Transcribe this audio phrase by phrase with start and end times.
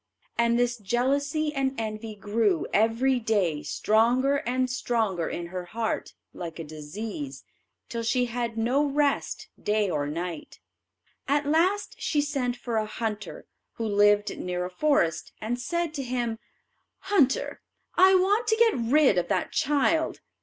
[0.35, 6.57] And this jealousy and envy grew every day stronger and stronger in her heart, like
[6.57, 7.43] a disease,
[7.87, 10.59] till she had no rest day or night.
[11.27, 16.01] At last she sent for a hunter, who lived near a forest, and said to
[16.01, 16.39] him,
[17.13, 17.61] "Hunter,
[17.93, 20.19] I want to get rid of that child.